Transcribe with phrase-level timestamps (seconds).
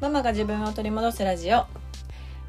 [0.00, 1.66] ママが自分を取り戻すラジオ。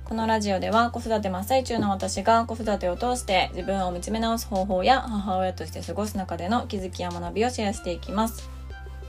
[0.04, 8.48] このラジオでは子育て真っ最中の私が子育てを通して自分を見つめ直す方法や母親として過ごす中での気づきや学びをシェアしていきます。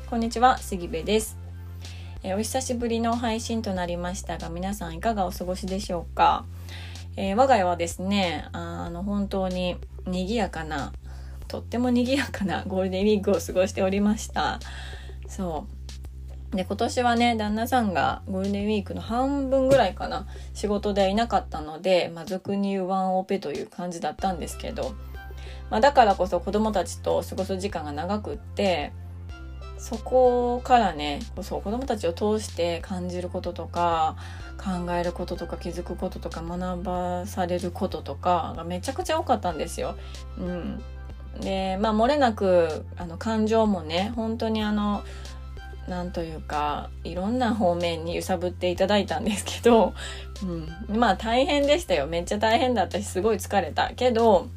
[0.08, 1.36] こんにちは杉部です。
[2.22, 6.46] えお久しぶりの配信となりましたが皆さんいかがお過ごしでしょうか、
[7.18, 9.76] えー、我が家はですねあの本当に
[10.06, 10.94] 賑やかな
[11.46, 14.60] とっても賑やかなゴールデンウィークを過ごしておりました。
[15.28, 15.79] そう。
[16.52, 24.92] で、今年はね、旦那さんがゴールデンウィークの半分ぐらいかな、仕事でいなかったので、まあ、俗に言うワンオペという感じだったんですけど、
[25.70, 28.92] まあ、だからこそ子供たちと過ごす時間が長くって、
[29.78, 34.16] そこからね、そう子供たちを通して感じることとか、
[34.58, 39.94] 考えることとか気づくこととか学ばされることとかがめちゃくちゃ多かったんですよ。
[40.38, 40.82] うん。
[41.40, 45.02] で、まあ漏れなく、あの感情もね、本当にあの、
[45.90, 49.92] なんというかいろんな方面に揺さぶっていただいたんですけど、
[50.88, 54.48] うん、まあ大変でしたよめっちゃ大変だったしすごい疲れたけど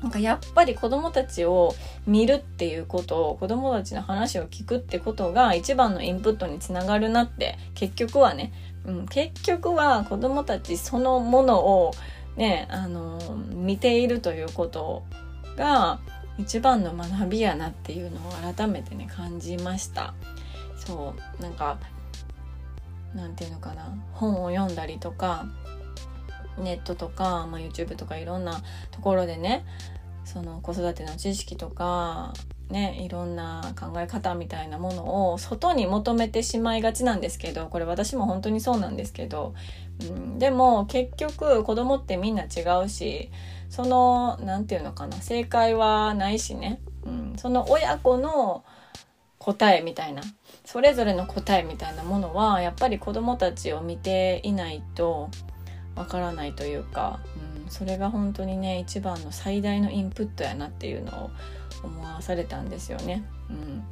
[0.00, 1.74] なんかやっぱり子供たちを
[2.06, 8.52] 見るっていうこと子供たちの話を聞くってことが一番のインプットにつながるなって結局はね、
[8.84, 11.90] うん、結局は子供たちそのものを
[12.36, 13.18] ねあの
[13.50, 15.02] 見ているということ
[15.56, 15.98] が
[16.38, 20.14] 一番の学びやなっていうのを改めてね感じました。
[20.86, 21.78] そうなんか
[23.14, 25.46] なんていうのかな本を読んだりとか
[26.58, 29.64] ネットとか、まあ、YouTube とかいろんなところでね
[30.24, 32.32] その子育ての知識とか
[32.70, 39.54] ねいろんな考え方みたいなものを外に求めてしまいがちなんですけどこれ私も本当にそうなんですけど、
[40.02, 43.30] うん、でも結局子供ってみんな違うし
[43.70, 48.64] その何て言うのかな正解はないしね、うん、その親子の
[49.46, 50.22] 答えみたいな
[50.64, 55.30] それぞれの答えみたいなものはやっぱり子どもたちを見ていないと
[55.94, 57.20] わからないというか、
[57.64, 61.30] うん、それが本当にね一番の最大のインプットやなっていうのを
[61.84, 63.24] 思わされたんですよね。
[63.48, 63.84] うん、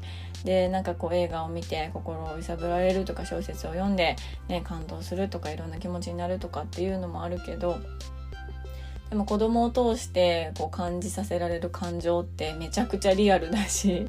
[0.45, 4.17] でなんかこう映画を見て心を揺さぶられるとか小説を読んで、
[4.49, 7.78] ね、感動するとかいろんな気持ちになるとかっていうのもあるけど
[9.11, 14.09] でも子供を通してこう感じさせられる感情ってめちゃくちゃリアルだし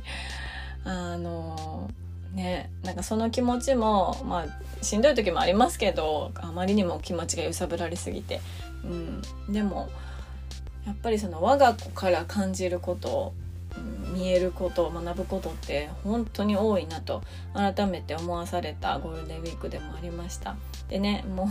[0.85, 1.89] あの
[2.33, 8.39] ねなんかその気持ちもまあしんどい時もありますけどあまりにも気持ちが揺さぶられすぎて、
[8.83, 9.89] うん、でも
[10.85, 13.33] やっぱりその我が子から感じること
[14.13, 17.21] 見えること学ぶことって本当に多いなと
[17.53, 20.55] 改めて思わされたゴールデンウィークでもありました。
[20.87, 21.49] でねも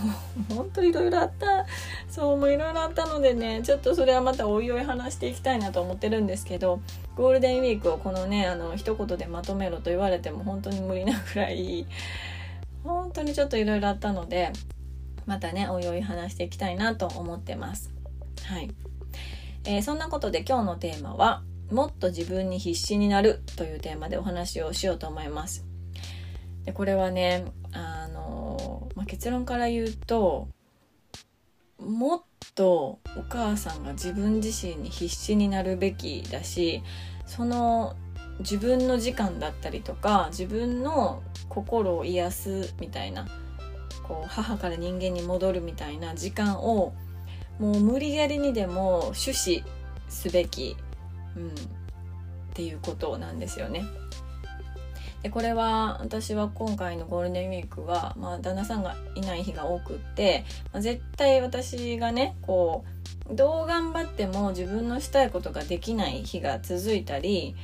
[0.50, 1.66] う 本当いろいろあった。
[2.08, 6.80] そうもういろいろあったのでねちょっとそれはまたおいおい話していきたいなと思ってるんですけど
[7.16, 11.86] ゴールデンウィークをこのねあの一言でまとめろと言われても本当に無理なくらい
[12.82, 14.52] 本当にちょっといろいろあったので
[15.26, 17.90] またねおいおい話していきたいなと思ってます。
[18.44, 18.70] はい、
[19.64, 25.64] えー、そんなことで今日のテーマはもっと自分に必死になるというテーマでお話をしようと思います。
[26.64, 30.48] でこれはねあの、まあ、結論から言うと
[31.78, 32.22] もっ
[32.54, 36.82] とお母さんが自分自身に必死になるべきだし
[37.26, 37.96] その
[38.40, 43.26] 自分の時間だったりとか自分の心を癒すみたいな
[44.02, 46.94] こう母から人間に戻るみたいな時間を
[47.58, 49.64] もう無理やりにでも主視
[50.08, 50.76] すべき
[51.36, 51.52] うん、っ
[52.54, 53.84] ていうことなんですよね。
[55.24, 62.84] でこれは私は今回のゴールデンウィークは、まあ、旦那さんがいない日が多くって、まあ、絶対私がねこ
[63.30, 67.56] うどう頑張っても自分のしたいことができない日が続いたり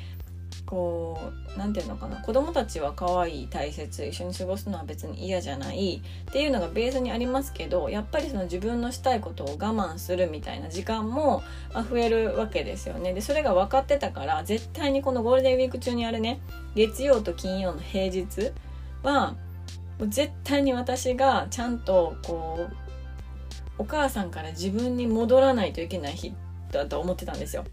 [0.71, 1.19] こ
[1.57, 2.17] う何て言うのかな。
[2.19, 6.01] 子供たちは可愛い大切一緒に過ごすのは別に嫌じゃない。
[6.29, 11.43] っていうのがベースにありますけどやっぱりその自分のしたいことを我慢するみたいな時間も、
[11.91, 13.13] 増えるわけですよね。
[13.13, 16.41] でそれが分かってたから絶対にこのゴールデンウィーク中にあるね
[16.77, 18.53] 月曜と金曜の平日
[19.03, 19.35] は
[20.07, 22.75] 絶対に私がちゃんとこう
[23.79, 26.33] お母さんから自分に戻らないといけない日
[26.71, 27.65] だと思ってたんですよ。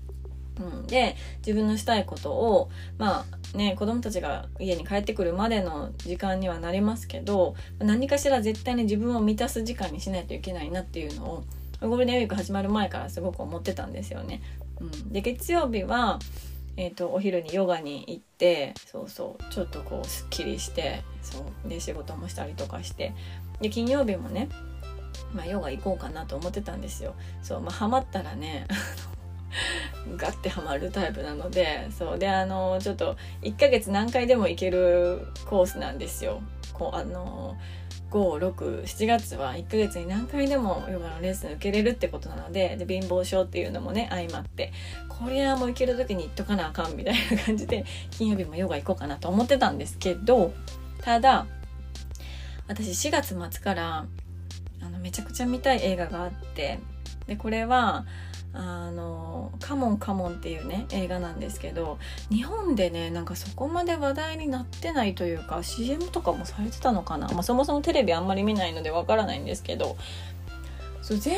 [0.59, 11.43] うん、で自分のしたいことをまあね子供たちが家に帰ってくるまでの時間にはなりますけど何かしら絶対に自分を満たす時間にしないといけないなっていうのを
[11.81, 14.41] ゴールデンウィーク始まる前からすごく思ってたんですよね。
[14.79, 16.19] うん、で月曜日は
[16.79, 23.13] えーと、お昼にヨガに行ってそうそうちょっとこうすっきりしてそうで仕事もしたりとかして。
[23.61, 24.49] で金曜日もね、
[25.33, 27.15] まあ、ヨガ行こうかなと思ってたんですよ。
[27.41, 28.67] そうまあハマったらね
[30.15, 36.41] ガッてハマるタイプなのでそうであのちょっと1ヶ月何回でも行けるコースなんですよ。
[36.73, 37.57] こうあの
[38.11, 44.71] 567月は1ヶ月に何回でもヨガのレッスン受けれるってことなのでで貧乏症っていうのもね相まって
[45.09, 50.53] これはもう行ける時に行っとかなあかんみたいな感じで金曜日もヨガ行こうかなと思ってたんですけど
[51.01, 51.47] ただ
[52.67, 54.05] 私4月末から
[54.81, 56.79] あのめちゃくちゃ見たい映画があって
[57.27, 58.05] でこれは
[58.59, 61.99] あの「カモンカモン」っていうね映画なんですけど
[62.31, 69.95] 日本でねなんかそこまで話題になってないというか CM とかもされてたのかな、まあ、そもそもテレビあんまり見ないのでわからないんですけど
[71.03, 71.37] そう全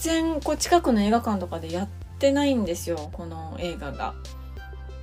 [0.00, 4.14] 然こう近くの映画館とかでやってないんですよこの映画が。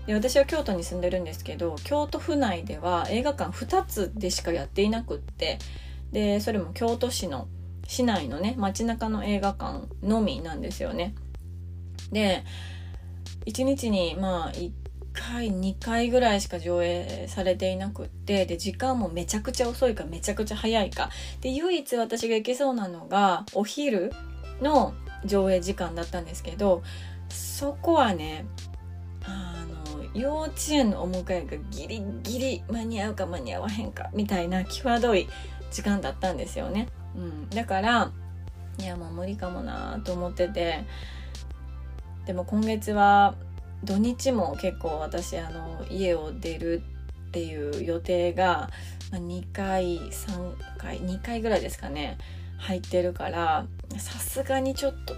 [0.05, 5.59] で私は京都に住んでるんですけど京都府内では映画館2つでしかやっていなくって
[6.13, 7.49] でそれも京都市の
[7.87, 11.13] 市内のね街中の映画館のみなんですよね。
[12.11, 12.43] で
[13.45, 14.71] 1日にまあ1
[15.13, 21.09] 回2回ぐらいしか上映されていなくってで時間もめちゃくちゃ遅いかめちゃくちゃ早いか
[21.41, 24.11] で唯一私が行けそうなのがお昼
[24.61, 24.93] の
[25.25, 26.83] 上映時間だったんですけど
[27.29, 28.45] そこはね
[29.23, 29.65] あ
[29.95, 35.27] の幼稚園のお迎えがギリギリ間に合うか間に合わへんかみたいな際どい
[35.71, 36.87] 時間だったんですよね。
[37.15, 38.11] うん、だから
[38.79, 40.85] いやもう無理かもなと思ってて
[42.27, 43.35] でも今月は
[43.85, 46.83] 土日も結構私あの家を出る
[47.29, 48.69] っていう予定が
[49.11, 52.17] 2回3回2回ぐらいですかね
[52.57, 53.65] 入ってるから
[53.97, 55.15] さすがにちょっと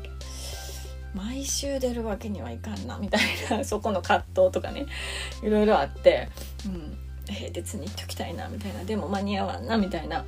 [1.16, 4.86] 毎週出るわけにはいかんなみたいな そこの葛藤とかね
[5.42, 6.30] いろいろあって、
[6.68, 10.26] うん、平日に行っときたいなみたいなでも間に合わんなみたいな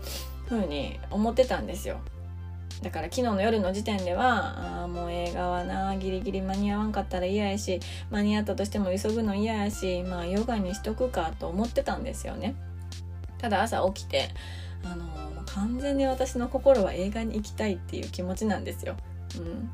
[0.49, 1.99] 風に思ってたんですよ。
[2.81, 7.79] だから昨日の夜の時点ではあもう映画はなギリギリ間に合わんかったら嫌やし
[8.09, 12.55] 間に合ったとしても急ぐの嫌やしまあヨガにしとくかと思ってたんですよね。
[13.37, 14.29] ただ朝起きて
[14.83, 15.05] あの
[15.47, 18.95] 完全に私の心は映画に行きたいっていう気持ちなんですよ、
[19.37, 19.69] うん、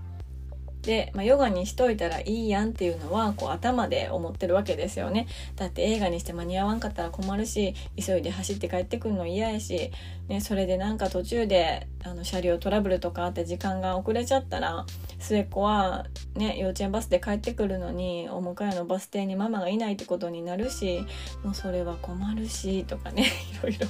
[0.88, 5.28] で、まあ、ヨガにしといたらいいやんっていうのはこう頭で思ってるわけですよね。
[5.58, 9.92] だって映画にして間に合わんかったら困るし急いで走って帰ってくるの嫌やし、
[10.30, 14.86] ね、それでなんか途中であの車両トラブルとかあって時間が遅れちゃったら
[15.20, 16.06] 末っ子は、
[16.36, 21.06] ね、幼稚園バスで帰ってくるのにお迎えのバス停にママがいないってことになるし
[21.44, 23.26] もうそれは困るしとかね
[23.60, 23.88] いろいろ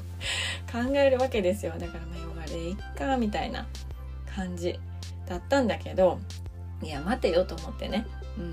[0.72, 1.74] 考えるわけですよ。
[1.78, 3.68] だからまあヨガでいっかみたいな
[4.36, 4.80] 感じ
[5.28, 6.20] だったんだけど
[6.82, 8.06] いや待てよと思ってね、
[8.38, 8.52] うん、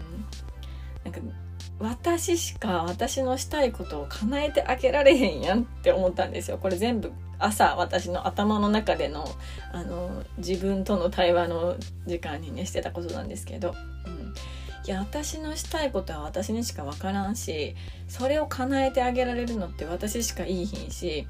[1.04, 1.20] なんか
[1.78, 6.58] 私しか私のしたいことを叶えてあげられへんやんって思ったんですよ。
[6.58, 9.24] これ全部朝私の頭の中での
[9.72, 11.76] あの自分との対話の
[12.06, 13.74] 時間にねしてたことなんですけど、
[14.06, 14.34] うん、
[14.86, 17.74] いや私のしたいことは私にしか分からんし
[18.06, 21.26] それを叶えてあげられるのって私しかいいひんし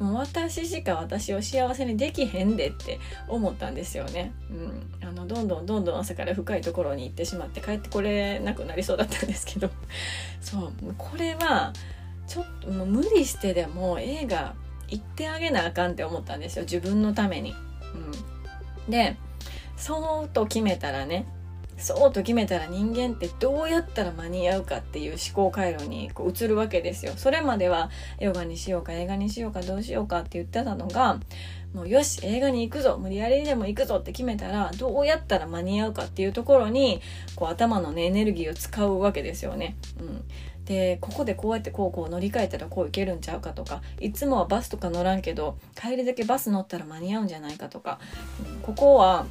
[0.00, 2.98] もう私しか私を幸せにできへんでって
[3.28, 4.32] 思ったんですよね。
[4.50, 4.54] う
[5.04, 9.70] ん、あのどんどんどんどん朝から深いところに行ってしまって帰ってこれなくなりそうだったんですけど。
[10.42, 10.72] そう。
[10.98, 11.72] これは
[12.26, 14.54] ちょっともう無理してでも映画
[14.88, 16.64] 行ってあげなあかんって思ったんですよ。
[16.64, 17.54] 自分のために。
[18.86, 19.16] うん、で
[19.76, 21.26] そうと決めたらね
[21.78, 27.12] そうと決めたら人間ってどうやったら間に合うかっていう思考回路にこう移るわけですよ。
[27.16, 31.20] それまではヨガにしようか映画にしようかどうしようかって言ってたのが
[31.74, 37.02] もうよし映画に行くぞ無理やりでも行くぞって決めたらどうやったら間に合うかっていうところに
[37.34, 39.76] こう頭のねエネルギーを使うわけですよね。
[40.00, 40.24] うん
[40.66, 48.00] でここでこうやってこうこう乗り換えたらこういけるんちゃうかとかいつもはバスとか乗らんけど帰りだけバス乗ったら間に合うんじゃないかとか、
[48.62, 49.26] ここは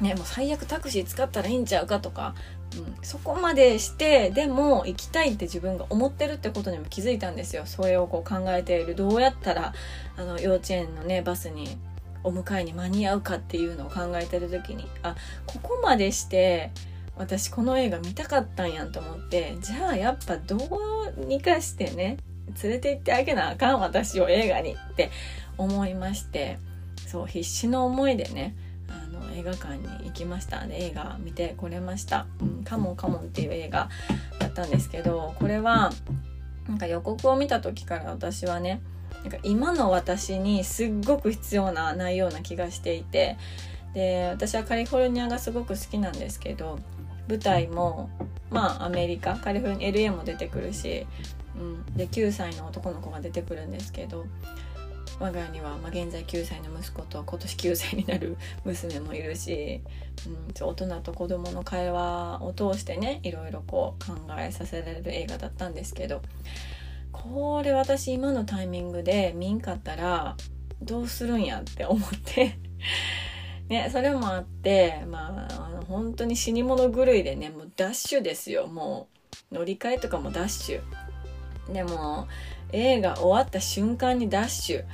[0.00, 2.34] ね、もう最悪タクシー使ったらいいんちゃうかとか、
[2.76, 7.62] うん、そこまでしてでも行きたいって自分が思ってるってことにも気づいたんですよ。
[7.66, 8.94] それをこう考えている。
[8.94, 9.72] どうやったら
[10.16, 11.78] あの幼稚園のねバスに
[12.22, 16.70] お迎えに間に合うかっていうのを考えてる時にあここまでして
[17.16, 22.18] 私この映画見たかったんやんと思ってじゃあやっぱどうにかしてね
[22.62, 25.10] 連れて行ってあげなあかん私を映画にって
[25.56, 26.58] 思いまして
[27.06, 28.54] そう必死の思いでね
[29.38, 30.66] 映画館に行きました。
[30.66, 33.88] で映画見てこれました「うん、カモンカモン」っていう映画
[34.38, 35.92] だったんですけどこれは
[36.68, 38.80] なんか予告を見た時から私はね
[39.22, 43.36] なんか今の私にすっごく必要な内容な気がしていて
[43.94, 46.78] で私はカリフォルニアがすごく好きなんですけど
[47.28, 48.10] 舞台も
[48.50, 51.06] まあアメリカカリフォルニア LA も出てくるし、
[51.58, 54.26] うん、で9歳の男の子が出てくるんですけど
[55.20, 59.82] 我が家には、まあ、現在9歳の息子と今年9歳になる 娘もいるし、
[60.26, 66.22] うん、大人と子供の会話を通してねいろいろこう考えさせられる映画だったんですけど
[67.12, 70.36] これ私今のタイミングで見んかったら
[70.82, 72.58] どうするんやって思って
[73.68, 78.66] ね、それもあって、まあ、あの本当に死に物狂いでね、もうダッシュですよ。
[78.66, 79.08] も
[79.52, 81.72] う、乗り換えとかもダッシュ。
[81.72, 82.28] でも、
[82.72, 84.84] 映画終わった瞬間にダッシュ。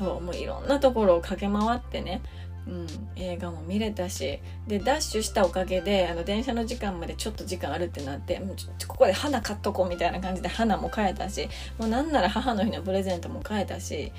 [0.00, 2.22] そう、もういろんなところを駆け回ってね、
[2.66, 14.12] うん、映画も見れたしでダッシュしたおかげであの電車の時間までちょっと時間あるってなってもうちょここで花買っとこうみたいな感じで花も買えたしもうなんなら母の日のプレゼントも買えたし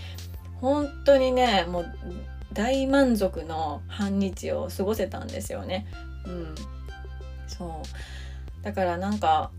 [0.59, 1.93] 本当にねもう
[2.53, 5.87] 大満足の半日を過ごせたんですよね。
[6.25, 6.55] うん、
[7.47, 9.51] そうだからなんか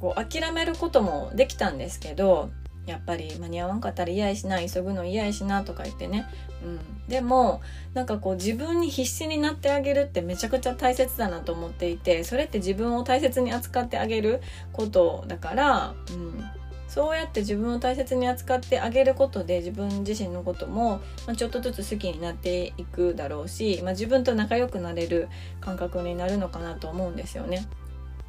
[0.00, 2.50] こう諦めることもできたんですけど
[2.88, 6.26] やっぱり間に合わんかったら嫌やしな急ぐの嫌やしなとか言ってね、
[6.62, 7.60] うん、でも
[7.94, 14.40] なんかこう自分に必死になってあげるってめちゃくちゃ大切だなと思っていてそれって自分を大切に扱ってあげる
[14.72, 16.44] ことだから、うん、
[16.88, 25.28] そうやって自分を大切に扱ってあげることで自分自身のことも、ま、ちょっとずつ好きになっていくだろうし、まあ、自分と仲良くなれる
[25.60, 27.66] 感覚になるのかなと思うんですよね。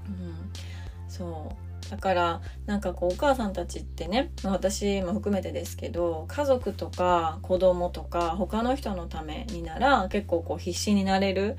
[0.07, 0.51] うん、
[1.07, 1.68] そう。
[1.89, 11.57] だからなんかこうお母さんたちってね私も含めてですけど家族とか子供とか他の人のためになら結構こう必死になれる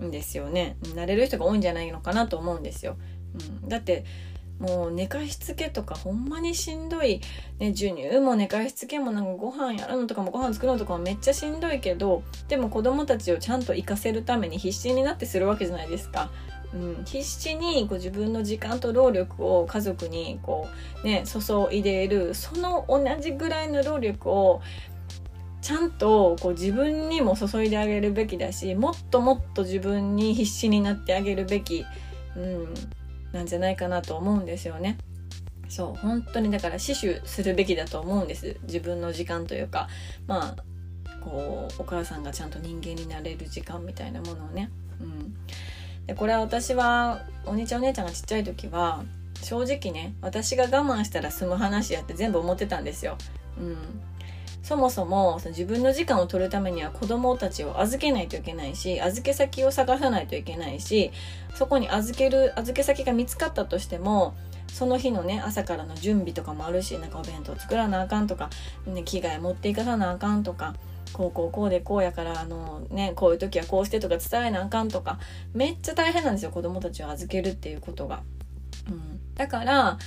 [0.00, 2.96] んですよねなれる人が多いんじゃないのかなと思うんですよ。
[3.62, 4.04] うん、だって
[4.58, 7.20] もう寝かしつけとかほんまにしんどい、
[7.58, 16.30] ね、授乳も寝かしつけもなんかご飯やるのとかもご飯作るのとかもめっちゃしんどいけどでも子供たちをちゃんと行かせるために必死になってするわけじゃないですか。
[16.74, 20.68] うん、必死にこう自分の時間と労力を家族にこ
[21.04, 24.62] う、ね、注いでいるその同じぐらいの労力を
[25.60, 31.84] ちゃんとこう自分にも注いであげるべきだしもっともっと自分に必死になってあげるべき、
[32.36, 32.74] うん、
[33.32, 34.98] なんじゃないかなと思うんですよね。
[35.68, 39.88] そう本当にだから死守するべきだと思うんです自分の時間というか
[40.26, 40.56] まあ
[41.22, 44.70] こうお母さんがちゃんと人間になれる時間みたいなものをね。
[46.12, 49.02] でこれは私はお兄ちゃんお姉ちゃんがちっちゃい時は
[49.42, 53.16] 正直ね私が我慢したら済む話やって全部思ってたんですよ。
[53.58, 53.76] うん、
[54.62, 61.12] そもそもその自分の時間を取るためには子供たちを預けないといけないし預け先を探さないといけないし
[61.54, 64.34] そこに預ける預け先が見つかったとしても
[64.68, 68.50] その日のね朝からの準備とかもあるしなんかお弁当作らなあかんとか、
[68.86, 70.74] ね、着替え持っていかさなあかんとか
[71.12, 75.18] こうこうこうでこうやからあのねこういう時はこうしてとか伝えなあかんとか
[75.54, 78.22] めっちゃ大変なんですよ子供たちを預けるっていうことが。
[78.88, 79.98] うん、だから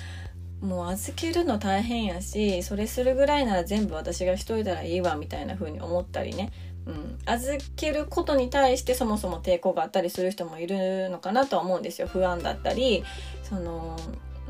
[0.61, 6.51] もう預けるの大変やしそれするぐらいなら全部私がしといたらいいわみたいな風に思ったりね、
[6.85, 12.07] うん、預けることに対してそもそも抵抗があったりする人もいるのかなとは思うんですよ。
[12.07, 13.03] 不安だったり
[13.43, 13.97] その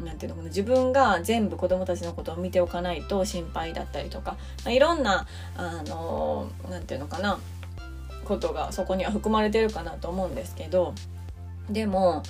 [0.05, 7.39] なんていうのかな自分が全部子供たちのことを見ておかないと心配だったりとか、まあ、いろんなあのなんていうのかな
[8.23, 10.93] ことがそこには含まれてるかなと思うんですけど
[11.69, 12.23] でも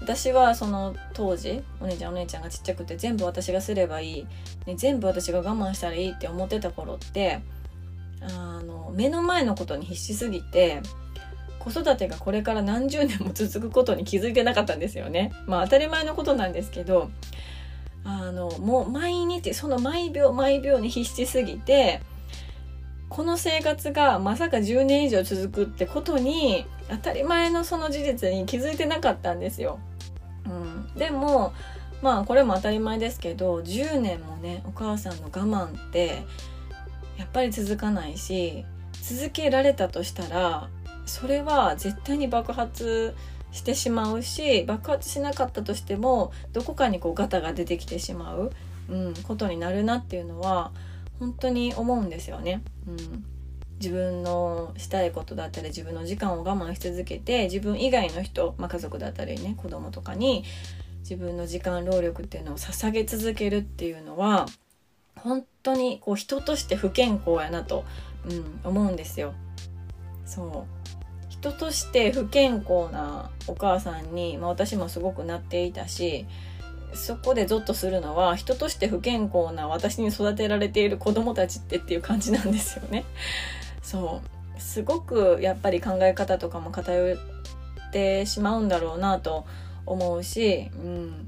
[0.00, 4.26] 私はその当時お姉ちゃんお姉ちゃんがちっちゃくて全部私がすればいい、
[4.66, 7.40] ね、全部私が我慢したらいいって思ってた頃って
[8.20, 10.82] あの目の前のことに必死すぎて
[11.66, 15.32] 子育てがこれから何十年も続くことに気づいてなかったんですよね。
[15.46, 17.10] まあ当たり前のことなんですけど
[18.04, 22.00] あのもう毎日その毎秒毎秒に必死すぎて
[23.08, 29.80] この生活がまさか10年以上続くってことに当たり前のその事実に気づいてなかったんですよ。
[30.44, 31.52] うん、でも
[32.00, 36.22] まあこれも当たり前ですけど10年もねお母さんの我慢って
[37.18, 40.68] やっぱり続かないし続けられたとしたら
[41.06, 43.14] それは絶対に爆発
[43.52, 48.52] してしまうし爆発しなかったとしてもどこかにこうガタが出てきてしまう、
[48.90, 50.72] うん、ことになるなっていうのは
[51.18, 52.62] 本当に思うんですよね。
[52.86, 53.24] うん
[53.78, 60.44] 自分のしたいことだったり自分の時間を我慢し続けて自分以外の人、まあ、家族だったりね子供とかに
[61.00, 64.46] 自分の時間労力っていうのを捧げ続けるっていうのは
[65.14, 67.84] 本当にこう人として不健康やなと、
[68.28, 69.34] うん、思うんですよ。
[70.24, 70.75] そう
[71.40, 76.26] 人として不健康なお母さんに、まあ、私もすごくなっていたし
[76.94, 83.04] そこでゾッとするのは人として不健康な私に育てられている子供たちってっていう感じなんですよね。
[83.82, 84.22] そ
[84.56, 87.18] うすごくやっぱり考え方とかも偏っ
[87.92, 89.44] てしまうんだろうなと
[89.84, 91.26] 思うし、うん、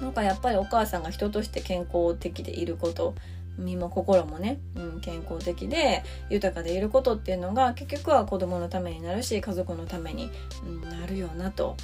[0.00, 3.14] なんかやっぱりお母さんが人として健康的でいること
[3.60, 10.30] 身も心もね、うん、健康的で豊かでいることっていうのが結局は子供のためになるし家族のために、
[10.90, 11.76] なるよなと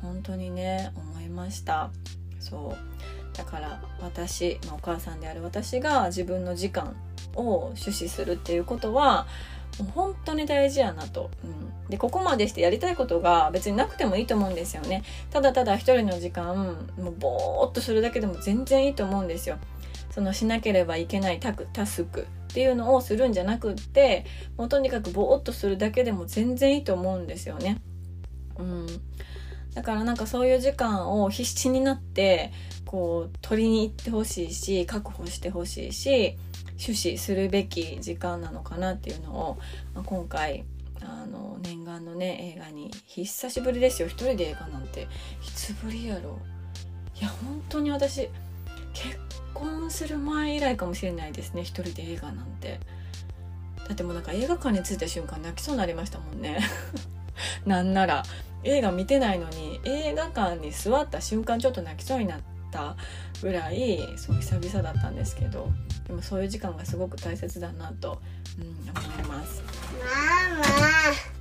[0.00, 1.90] 本当にね思いました。
[2.38, 3.36] そう。
[3.36, 6.94] だから私、まあ、お母さんである私が自分の時間
[7.34, 9.26] を主視するっていうことは
[9.78, 11.46] もう本当に大事やなと、う
[11.86, 15.02] ん、でここまでしてやりたいことが別になくてもいいと思うんですよね。
[15.30, 16.54] ただただ一人の時間
[16.98, 19.56] もうぼーっとするだけでも全然いいと思うんですよ。
[20.12, 24.26] そのしなければいけないタクタスクっていうのをするんじゃなくって
[24.58, 27.80] もうとにかくぼーっとするだけでも全然いいと思うんですよね。
[28.58, 28.86] うん。
[29.74, 32.52] だからなんかそういう時間を必死になって
[32.84, 36.36] こう取りに行ってほしいし確保してほしいし
[36.78, 39.58] 趣旨するべき時間なのかなっていうのを、
[39.94, 40.64] まあ、今回
[41.00, 44.08] あの念願のね映画に久しぶりですよ。
[44.08, 45.02] 一人で映画なんて。
[45.02, 45.06] い
[45.54, 46.38] つぶりやろ
[47.18, 48.28] いや本当に私
[48.92, 49.18] 結
[49.54, 52.80] 婚する前以来かもしれないですね一人で映画なんて。
[53.88, 56.60] だってもうなんか映画館に着いた瞬間泣きそうになりましたもんね。
[57.66, 58.22] なんなら
[58.62, 62.40] 映画見てないのに映画館に座った瞬間ちょっと泣きそうになっ
[62.70, 62.96] た
[63.42, 65.68] ぐらいそう久々だったんですけど。
[66.06, 68.20] でもそういう時間がすごく大切だなと、
[68.58, 69.62] うん、思います。
[69.98, 71.31] ママ。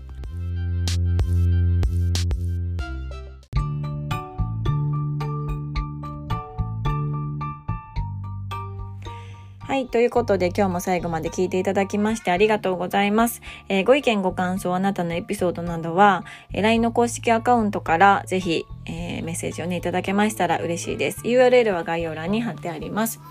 [9.71, 9.87] はい。
[9.87, 13.41] ということで今日も最後まで聞いていただきましてありがとうございます。
[13.69, 21.21] えー、ご意見ご感想、あなたのエピソードなどは、えー、LINE の公式アカウントからぜひ、えー、メッセージをね、いただけましたら嬉しいです。
[21.21, 23.21] URL は概要欄に貼ってあります。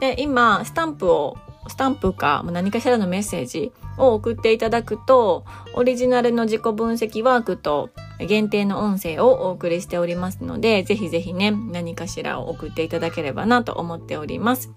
[0.00, 1.36] で、今、スタンプを、
[1.68, 14.70] スタンプか何かしらのメッセージを送っていただくと、オリジナルの自己分析ワークと限定の音声をお送りしておりますので、ぜひぜひね、何かしらを送っていただければなと思っております。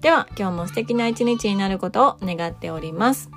[0.00, 3.30] では今日も素敵な一日になることを願っております。